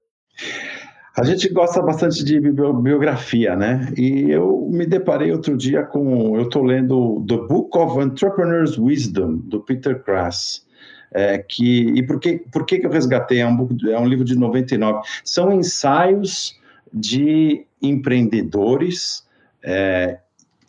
[1.17, 3.93] A gente gosta bastante de bio- biografia, né?
[3.97, 6.37] E eu me deparei outro dia com.
[6.37, 10.65] Eu estou lendo The Book of Entrepreneur's Wisdom, do Peter Krass.
[11.15, 13.39] É, que, e por que, por que, que eu resgatei?
[13.41, 15.07] É um, é um livro de 99.
[15.25, 16.59] São ensaios
[16.93, 19.25] de empreendedores
[19.63, 20.19] é,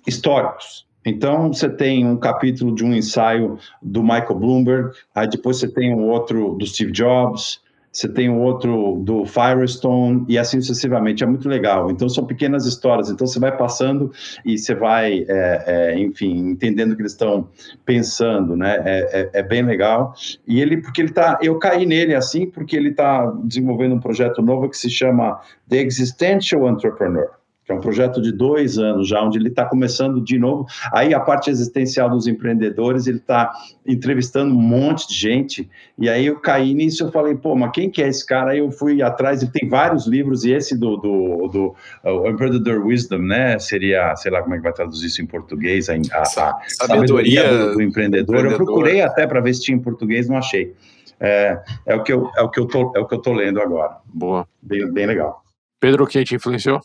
[0.06, 0.86] históricos.
[1.04, 5.94] Então, você tem um capítulo de um ensaio do Michael Bloomberg, aí depois você tem
[5.94, 7.62] um outro do Steve Jobs,
[7.96, 11.24] você tem um outro do Firestone e assim sucessivamente.
[11.24, 11.90] É muito legal.
[11.90, 13.10] Então são pequenas histórias.
[13.10, 14.12] Então você vai passando
[14.44, 17.48] e você vai, é, é, enfim, entendendo o que eles estão
[17.86, 18.82] pensando, né?
[18.86, 20.14] É, é- é bem legal.
[20.46, 24.42] E ele, porque ele tá, eu caí nele assim porque ele está desenvolvendo um projeto
[24.42, 27.30] novo que se chama The Existential Entrepreneur.
[27.66, 30.68] Que é um projeto de dois anos já, onde ele está começando de novo.
[30.94, 33.52] Aí a parte existencial dos empreendedores, ele está
[33.86, 37.90] entrevistando um monte de gente e aí eu caí nisso, eu falei, pô, mas quem
[37.90, 38.52] que é esse cara?
[38.52, 42.86] Aí eu fui atrás, ele tem vários livros, e esse do, do, do uh, Emprendedor
[42.86, 43.58] Wisdom, né?
[43.60, 46.26] Seria, sei lá como é que vai traduzir isso em português, a, a, a
[46.68, 48.36] Sabedoria do, do empreendedor.
[48.36, 48.66] Eu empreendedor.
[48.66, 50.74] procurei até para ver se tinha em português, não achei.
[51.18, 53.32] É, é, o que eu, é, o que eu tô, é o que eu tô
[53.32, 53.98] lendo agora.
[54.06, 54.46] Boa.
[54.62, 55.42] Bem, bem legal.
[55.80, 56.82] Pedro, quem te influenciou?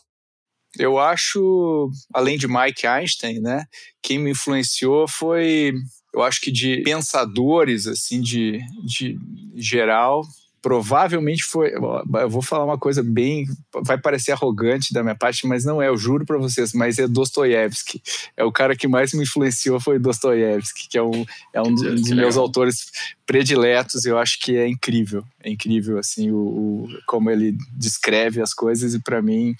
[0.79, 3.65] Eu acho, além de Mike Einstein, né?
[4.01, 5.73] Quem me influenciou foi,
[6.13, 9.17] eu acho que de pensadores, assim, de, de
[9.55, 10.23] geral.
[10.61, 11.73] Provavelmente foi.
[11.73, 13.47] Eu vou falar uma coisa bem.
[13.83, 17.07] Vai parecer arrogante da minha parte, mas não é, eu juro para vocês, mas é
[17.07, 18.01] Dostoiévski.
[18.37, 22.09] É o cara que mais me influenciou foi Dostoiévski, que é um, é um dos
[22.11, 22.91] meus autores
[23.25, 24.05] prediletos.
[24.05, 25.23] Eu acho que é incrível.
[25.43, 29.55] É incrível, assim, o, o- como ele descreve as coisas, e para mim.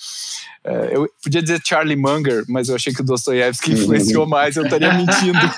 [0.63, 4.63] é, eu podia dizer Charlie Munger, mas eu achei que o Dostoiévski influenciou mais, eu
[4.65, 5.39] estaria mentindo.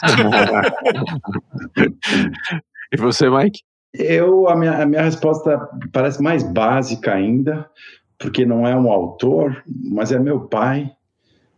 [2.93, 3.61] E você, Mike?
[3.93, 7.69] Eu, a minha, a minha resposta parece mais básica ainda,
[8.17, 10.91] porque não é um autor, mas é meu pai,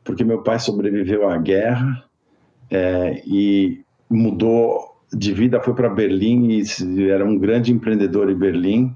[0.03, 2.03] porque meu pai sobreviveu à guerra
[2.69, 8.95] é, e mudou de vida, foi para Berlim e era um grande empreendedor em Berlim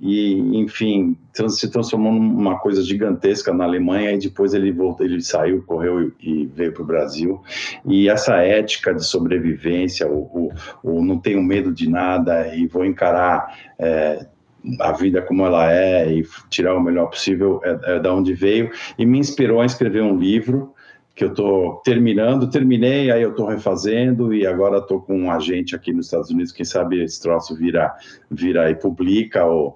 [0.00, 1.16] e, enfim,
[1.48, 6.42] se transformou numa coisa gigantesca na Alemanha e depois ele voltou, ele saiu, correu e,
[6.42, 7.40] e veio para o Brasil.
[7.84, 12.84] E essa ética de sobrevivência, o, o, o não tenho medo de nada e vou
[12.84, 14.26] encarar é,
[14.80, 18.70] a vida como ela é e tirar o melhor possível é, é da onde veio
[18.98, 20.74] e me inspirou a escrever um livro
[21.16, 25.74] que eu estou terminando, terminei, aí eu estou refazendo e agora estou com um agente
[25.74, 27.96] aqui nos Estados Unidos, quem sabe esse troço vira,
[28.30, 29.74] vira e publica ou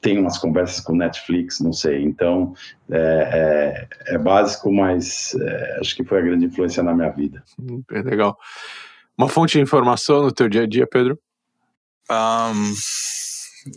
[0.00, 2.04] tem umas conversas com Netflix, não sei.
[2.04, 2.54] Então
[2.88, 7.42] é, é, é básico, mas é, acho que foi a grande influência na minha vida.
[7.90, 8.38] É legal.
[9.18, 11.18] Uma fonte de informação no teu dia a dia, Pedro?
[12.08, 12.54] Ahn,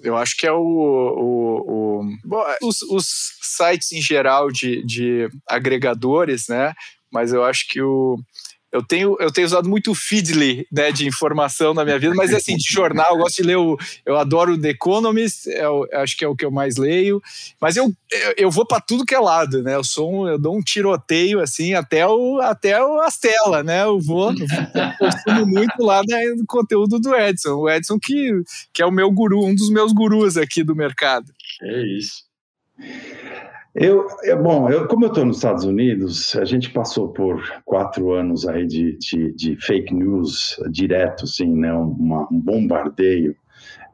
[0.03, 0.61] eu acho que é o.
[0.61, 3.07] o- o- bom, os, os
[3.41, 6.73] sites em geral de, de agregadores, né?
[7.11, 8.19] Mas eu acho que o.
[8.71, 12.31] Eu tenho, eu tenho usado muito o Feedly né, de informação na minha vida, mas
[12.35, 13.75] assim, de jornal, eu gosto de ler o.
[14.05, 17.19] Eu adoro The Economist, é o- acho que é o que eu mais leio.
[17.59, 19.73] Mas eu, eu, eu vou para tudo que é lado, né?
[19.73, 23.85] Eu sou um, eu dou um tiroteio assim até o até o, as telas, né?
[23.85, 24.37] Eu vou, eu
[24.99, 27.55] consumo muito lá né, no conteúdo do Edson.
[27.55, 31.33] O Edson que, que é o meu guru, um dos meus gurus aqui do mercado.
[31.63, 32.29] É isso.
[33.75, 38.12] Eu, é, bom, eu, como eu estou nos Estados Unidos, a gente passou por quatro
[38.12, 43.36] anos aí de, de, de fake news direto, assim, né, uma, um bombardeio.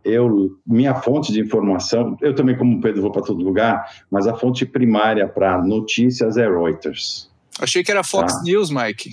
[0.03, 4.35] Eu, minha fonte de informação, eu também como Pedro vou para todo lugar, mas a
[4.35, 7.29] fonte primária para notícias é Reuters.
[7.59, 8.43] Achei que era Fox Tá.
[8.43, 9.09] News, Mike.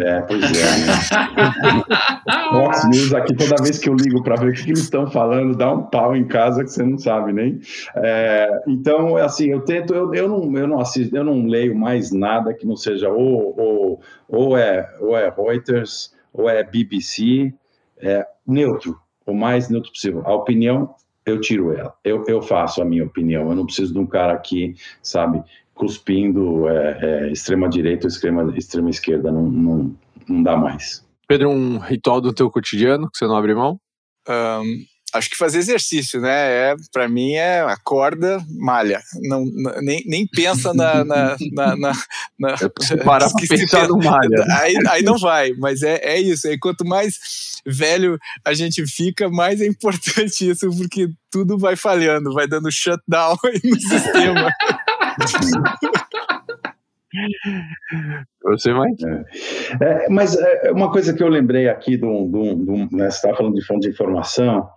[0.00, 0.86] É, pois é.
[0.86, 1.82] Né?
[2.50, 5.10] Fox News aqui, toda vez que eu ligo para ver o que, que eles estão
[5.10, 7.60] falando, dá um pau em casa que você não sabe nem.
[7.96, 12.10] É, então, assim, eu tento, eu, eu, não, eu, não assisto, eu não leio mais
[12.10, 17.52] nada que não seja ou, ou, ou, é, ou é Reuters, ou é BBC,
[17.98, 20.22] é neutro, o mais neutro possível.
[20.24, 21.94] A opinião, eu tiro ela.
[22.02, 23.48] Eu, eu faço a minha opinião.
[23.48, 25.42] Eu não preciso de um cara aqui, sabe,
[25.74, 29.30] cuspindo é, é, extrema direita ou extrema, extrema esquerda.
[29.30, 29.96] Não, não,
[30.28, 31.04] não dá mais.
[31.26, 33.78] Pedro, um ritual do teu cotidiano que você não abre mão?
[34.28, 36.30] Um, acho que fazer exercício, né?
[36.30, 39.00] É, para mim é acorda, malha.
[39.22, 39.44] Não,
[39.82, 41.04] nem, nem pensa na.
[41.04, 41.92] na, na, na,
[42.38, 42.54] na
[42.90, 44.44] é parar pra pensar no malha.
[44.58, 46.48] Aí, aí não vai, mas é, é isso.
[46.48, 52.32] Aí quanto mais velho a gente fica, mais é importante isso, porque tudo vai falhando,
[52.32, 54.50] vai dando shutdown aí no sistema.
[58.44, 58.88] Você vai?
[58.90, 59.24] É.
[59.84, 63.36] É, mas é, uma coisa que eu lembrei aqui do, do, do né, você estava
[63.36, 64.68] falando de fonte de informação.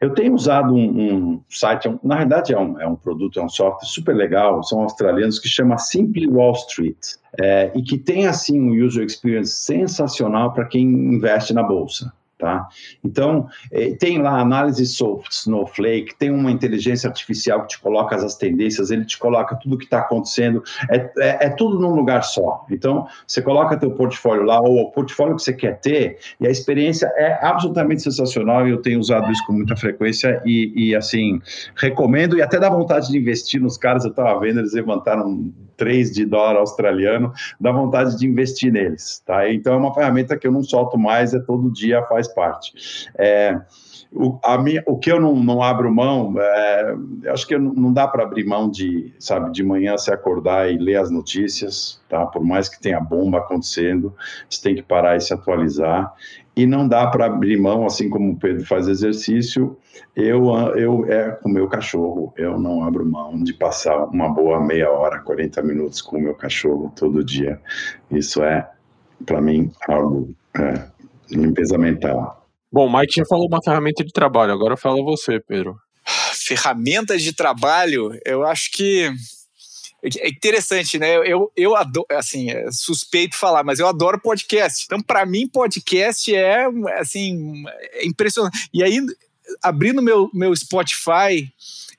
[0.00, 3.42] Eu tenho usado um, um site, um, na verdade é um, é um produto, é
[3.42, 6.98] um software super legal, são australianos que chama Simply Wall Street.
[7.40, 12.12] É, e que tem assim um user experience sensacional para quem investe na bolsa.
[12.42, 12.66] Tá?
[13.04, 18.34] Então, eh, tem lá análise soft, Snowflake, tem uma inteligência artificial que te coloca as
[18.34, 22.24] tendências, ele te coloca tudo o que está acontecendo, é, é, é, tudo num lugar
[22.24, 22.66] só.
[22.68, 26.50] Então, você coloca teu portfólio lá, ou o portfólio que você quer ter, e a
[26.50, 31.40] experiência é absolutamente sensacional, eu tenho usado isso com muita frequência, e, e assim,
[31.76, 36.12] recomendo, e até dá vontade de investir nos caras, eu estava vendo, eles levantaram 3
[36.12, 39.50] de dólar australiano, dá vontade de investir neles, tá?
[39.50, 43.08] Então, é uma ferramenta que eu não solto mais, é todo dia, faz parte.
[43.16, 43.60] É,
[44.12, 46.94] o, a minha, o que eu não, não abro mão, é,
[47.28, 50.96] acho que não dá para abrir mão de, sabe, de manhã se acordar e ler
[50.96, 52.26] as notícias, tá?
[52.26, 54.14] Por mais que tenha bomba acontecendo,
[54.48, 56.12] você tem que parar e se atualizar.
[56.54, 59.78] E não dá para abrir mão, assim como o Pedro faz exercício,
[60.14, 64.60] eu, eu é com o meu cachorro, eu não abro mão de passar uma boa
[64.60, 67.58] meia hora, 40 minutos com o meu cachorro todo dia.
[68.10, 68.68] Isso é,
[69.24, 70.84] para mim, algo é,
[71.38, 72.46] limpeza mental.
[72.70, 75.76] Bom, o Mike já falou uma ferramenta de trabalho, agora fala você, Pedro.
[76.34, 79.12] Ferramentas de trabalho, eu acho que
[80.18, 81.16] é interessante, né?
[81.18, 84.84] Eu, eu adoro, assim, é suspeito falar, mas eu adoro podcast.
[84.84, 86.66] Então, para mim, podcast é,
[86.98, 88.68] assim, é impressionante.
[88.74, 88.98] E aí,
[89.62, 91.52] abrindo meu, meu Spotify,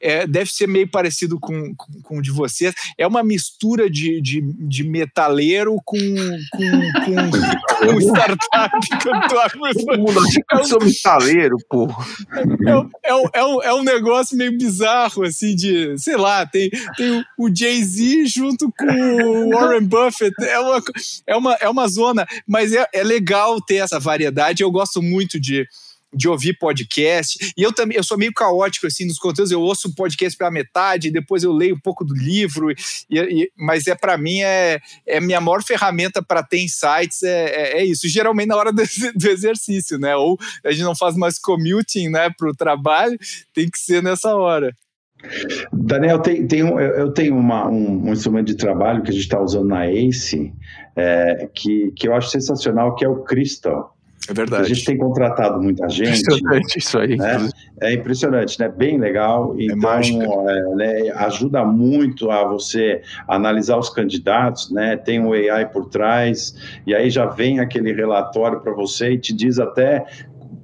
[0.04, 2.76] é, deve ser meio parecido com, com, com, o de vocês.
[2.98, 5.98] É uma mistura de, de, de metaleiro com,
[6.52, 6.72] com,
[7.06, 7.16] com,
[7.88, 9.52] com startup cantor.
[9.74, 11.88] Todo mundo acha que eu sou metaleiro, pô.
[12.34, 17.24] É, é, é, um, é um negócio meio bizarro, assim, de, sei lá, tem, tem
[17.38, 20.36] o Jay-Z junto com o Warren Buffett.
[20.42, 20.84] É uma,
[21.26, 24.64] é uma, é uma zona, mas é, é legal ter essa variedade.
[24.64, 25.66] Eu gosto muito de
[26.14, 27.54] de ouvir podcast.
[27.58, 29.52] E eu também, eu sou meio caótico assim nos conteúdos.
[29.52, 32.72] Eu ouço o podcast pela metade, depois eu leio um pouco do livro.
[33.10, 37.46] E, e mas é para mim é, é minha maior ferramenta para ter insights é,
[37.46, 38.08] é, é, isso.
[38.08, 38.84] Geralmente na hora do,
[39.16, 40.16] do, exercício, né?
[40.16, 43.18] Ou a gente não faz mais commuting, né, para o trabalho.
[43.54, 44.76] Tem que ser nessa hora.
[45.72, 49.24] Daniel, tem, tem um, eu tenho uma, um, um, instrumento de trabalho que a gente
[49.24, 50.54] está usando na ACE,
[50.96, 53.93] é, que, que eu acho sensacional, que é o Crystal.
[54.30, 54.64] É verdade.
[54.64, 56.22] A gente tem contratado muita gente.
[56.22, 57.18] Impressionante isso aí.
[57.18, 57.50] Né?
[57.82, 58.70] É impressionante, né?
[58.70, 59.56] Bem legal.
[59.60, 64.96] É então, é, né, ajuda muito a você analisar os candidatos, né?
[64.96, 66.56] Tem o um AI por trás,
[66.88, 70.06] e aí já vem aquele relatório para você e te diz até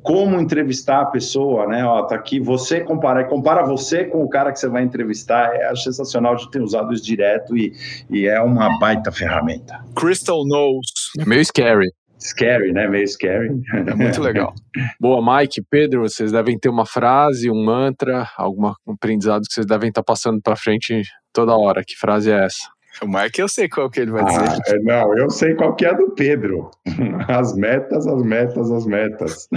[0.02, 1.84] como entrevistar a pessoa, né?
[1.86, 5.54] Ó, tá aqui, você compara, compara você com o cara que você vai entrevistar.
[5.54, 7.74] É sensacional de ter usado isso direto e,
[8.10, 9.84] e é uma baita ferramenta.
[9.95, 11.12] Crystal Knows.
[11.19, 11.89] É meio scary.
[12.19, 12.88] Scary, né?
[12.88, 13.49] Meio scary.
[13.73, 14.53] É muito legal.
[14.99, 19.89] Boa, Mike, Pedro, vocês devem ter uma frase, um mantra, algum aprendizado que vocês devem
[19.89, 21.01] estar passando para frente
[21.34, 21.82] toda hora.
[21.86, 22.79] Que frase é essa?
[23.02, 24.40] O Mike eu sei qual que ele vai dizer.
[24.42, 26.70] Ah, é, não, eu sei qual que é a do Pedro.
[27.28, 29.48] As metas, as metas, as metas.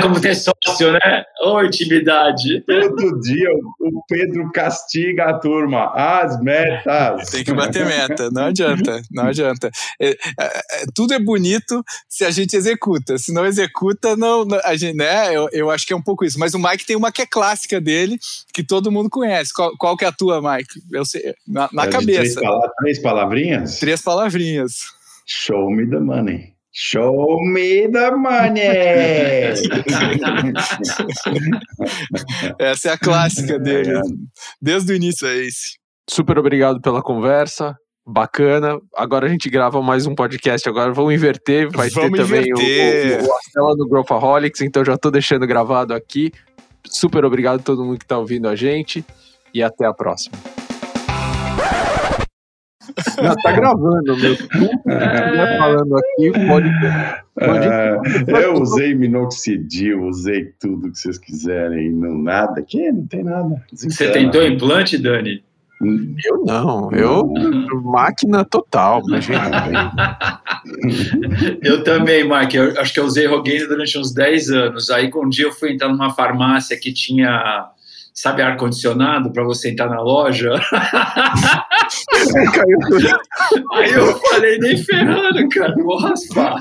[0.00, 1.24] Como ter sócio, né?
[1.44, 2.62] Ô, intimidade.
[2.64, 3.48] Todo dia
[3.80, 5.92] o Pedro castiga a turma.
[5.94, 7.30] As metas.
[7.30, 9.70] Tem que bater meta, não adianta, não adianta.
[10.00, 13.18] É, é, é, tudo é bonito se a gente executa.
[13.18, 15.34] Se não executa, não, a gente, né?
[15.34, 16.38] Eu, eu acho que é um pouco isso.
[16.38, 18.18] Mas o Mike tem uma que é clássica dele,
[18.52, 19.52] que todo mundo conhece.
[19.52, 20.80] Qual, qual que é a tua, Mike?
[20.92, 22.40] Eu sei, na, na é cabeça.
[22.40, 23.78] Três, três palavrinhas?
[23.78, 24.78] Três palavrinhas.
[25.26, 26.54] Show me the money.
[26.76, 28.60] Show me the money!
[32.58, 33.92] Essa é a clássica dele.
[34.60, 35.76] Desde o início é esse.
[36.10, 37.76] Super obrigado pela conversa.
[38.06, 38.78] bacana.
[38.94, 40.68] Agora a gente grava mais um podcast.
[40.68, 41.70] Agora vamos inverter.
[41.70, 43.20] Vai Vamos ter também inverter.
[43.20, 46.30] o, o, o Astela no Growthaholics, então já tô deixando gravado aqui.
[46.86, 49.04] Super obrigado a todo mundo que tá ouvindo a gente
[49.52, 50.36] e até a próxima.
[53.22, 54.36] Não, tá gravando, meu.
[54.84, 56.70] Tá falando aqui, pode.
[57.34, 63.24] pode É, eu usei minoxidil, usei tudo que vocês quiserem, não nada, que não tem
[63.24, 63.64] nada.
[63.72, 65.42] Você tentou implante, Dani?
[66.24, 67.32] Eu não, eu.
[67.82, 70.40] Máquina total, imagina.
[71.60, 72.56] Eu também, Mike.
[72.56, 74.90] Eu acho que eu usei Rogaine durante uns 10 anos.
[74.90, 77.68] Aí, um dia eu fui entrar numa farmácia que tinha,
[78.14, 80.50] sabe, ar-condicionado para você entrar na loja.
[83.74, 86.56] Aí eu falei, nem ferrando, cara, vou raspar.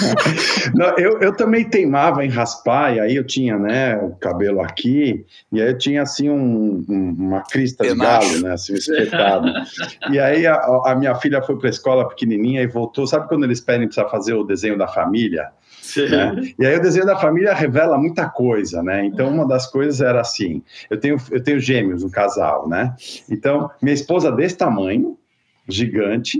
[0.74, 5.24] Não, eu, eu também teimava em raspar, e aí eu tinha, né, o cabelo aqui,
[5.52, 9.48] e aí eu tinha, assim, um, um- uma crista de galo, né, assim, espetado.
[10.10, 10.54] E aí a,
[10.86, 14.08] a minha filha foi para a escola pequenininha e voltou, sabe quando eles pedem para
[14.08, 15.48] fazer o desenho da família?
[16.08, 16.52] Né?
[16.58, 19.04] E aí o desenho da família revela muita coisa, né?
[19.04, 22.94] Então uma das coisas era assim, eu tenho eu tenho gêmeos, um casal, né?
[23.30, 25.16] Então minha esposa desse tamanho,
[25.68, 26.38] gigante,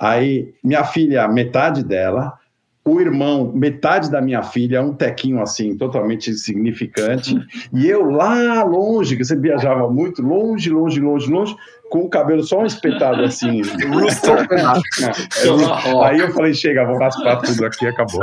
[0.00, 2.38] aí minha filha metade dela,
[2.86, 7.36] o irmão metade da minha filha, um tequinho assim totalmente insignificante,
[7.72, 11.56] e eu lá longe, que você viajava muito longe, longe, longe, longe,
[11.90, 13.62] com o cabelo só um espetado assim.
[15.42, 16.04] Tomahawk.
[16.04, 18.22] Aí eu falei, chega, vou raspar tudo aqui, acabou.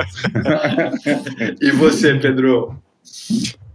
[1.61, 2.75] E você, Pedro?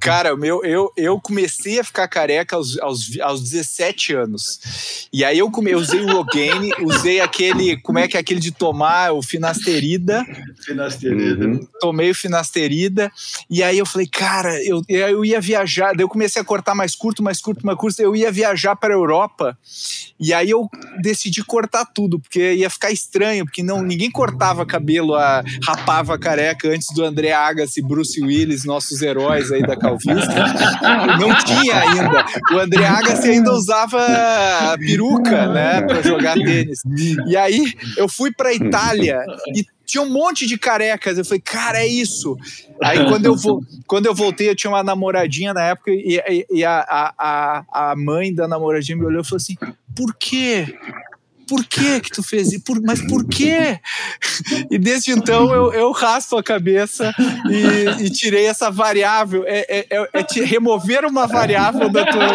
[0.01, 5.09] Cara, meu, eu, eu comecei a ficar careca aos, aos, aos 17 anos.
[5.13, 8.41] E aí eu, come, eu usei o Rogaine, usei aquele, como é que é aquele
[8.41, 10.25] de tomar, o finasterida,
[10.65, 11.47] Finasterida.
[11.47, 11.67] Uhum.
[11.81, 13.11] tomei o finasterida,
[13.51, 16.95] e aí eu falei, cara, eu, eu ia viajar, daí eu comecei a cortar mais
[16.95, 19.59] curto, mais curto, mais curto, eu ia viajar para a Europa,
[20.21, 20.69] e aí eu
[21.01, 26.19] decidi cortar tudo, porque ia ficar estranho, porque não, ninguém cortava cabelo, a, rapava a
[26.19, 31.19] careca antes do André Agassi, Bruce Willis, nossos heróis aí da calvície.
[31.19, 32.25] Não tinha ainda.
[32.53, 33.99] O André Agassi ainda usava
[34.79, 36.81] peruca, né, para jogar tênis.
[37.27, 39.23] E aí eu fui para Itália
[39.55, 41.17] e tinha um monte de carecas.
[41.19, 42.37] Eu falei, cara, é isso.
[42.83, 46.47] Aí quando eu, vo quando eu voltei, eu tinha uma namoradinha na época e, e-
[46.51, 46.85] e a,
[47.19, 49.57] a, a, mãe da namoradinha me olhou e falou assim:
[49.97, 50.77] por quê?
[51.49, 52.63] Por que que tu fez isso?
[52.65, 53.79] Por- mas por quê?
[54.71, 57.13] E desde então eu, eu raspo a cabeça
[57.49, 59.45] e, e tirei essa variável.
[59.47, 62.33] É, é, é- é te- remover uma variável da tua,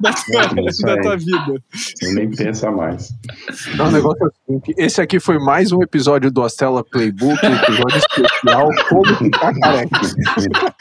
[0.00, 1.62] da tua, Isso da tua vida.
[2.02, 3.10] Eu nem pensa mais.
[3.76, 7.44] Não, o negócio é o seguinte, esse aqui foi mais um episódio do Astela Playbook,
[7.44, 10.00] um episódio especial, como ficar careca.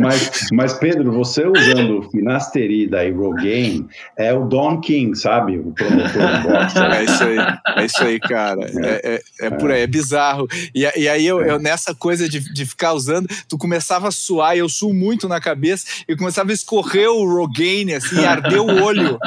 [0.00, 3.86] Mas, mas, Pedro, você usando finasterida e Rogaine,
[4.16, 5.58] é o Don King, sabe?
[5.58, 6.78] O promotor do boxe.
[7.00, 7.38] É isso aí,
[7.76, 8.60] é isso aí, cara.
[8.88, 10.46] É, é, é por aí, é bizarro.
[10.74, 14.56] E, e aí eu, eu, nessa coisa de, de ficar usando, tu começava a suar,
[14.56, 18.82] e eu suo muito na cabeça, e começava a escorrer o Rogaine, assim, arder o
[18.82, 19.18] olho.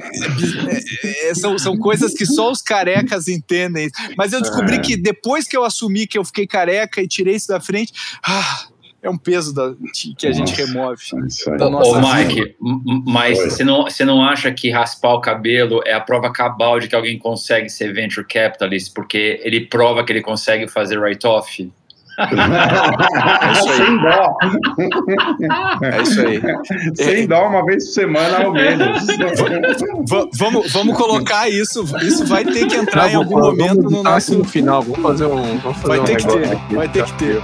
[0.00, 3.90] É é- é- são, são coisas que só os carecas entendem.
[4.16, 4.78] Mas eu descobri É.
[4.78, 7.92] que depois que eu assumi que eu fiquei careca e tirei isso da frente,
[8.24, 8.64] ah,
[9.02, 9.72] é um peso da-
[10.18, 10.66] que a gente Nossa.
[10.66, 11.02] remove.
[11.14, 11.56] É Isso aí.
[11.58, 12.56] Da Ô, nossa ô, Mike,
[13.06, 16.88] mas você não, você não acha que raspar o cabelo é a prova cabal de
[16.88, 18.92] que alguém consegue ser venture capitalist?
[18.94, 21.70] Porque ele prova que ele consegue fazer write-off?
[22.20, 24.36] Sem dó.
[25.82, 26.40] É isso aí.
[26.94, 29.06] Sem dó, uma vez por semana ao menos.
[30.08, 31.82] Va- vamos, vamos colocar isso.
[32.02, 34.36] Isso vai ter que entrar em Não, algum vamos- momento no nosso.
[34.36, 36.88] no final, vamos fazer um, vamos fazer Vai um ter que negócio ter, aqui, vai
[36.88, 37.04] ter tá?
[37.06, 37.40] que ter.